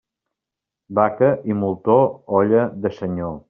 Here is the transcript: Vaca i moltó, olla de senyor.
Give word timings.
Vaca 0.99 1.29
i 1.51 1.59
moltó, 1.59 2.01
olla 2.41 2.65
de 2.87 2.95
senyor. 3.01 3.39